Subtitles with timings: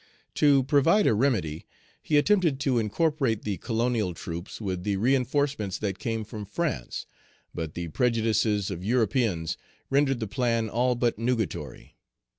[0.33, 1.67] To provide a remedy,
[2.01, 7.05] he attempted to incorporate the colonial troops with the reinforcements that came from France,
[7.53, 9.57] but the prejudices of Europeans
[9.91, 11.97] rendered the plan all but nugatory.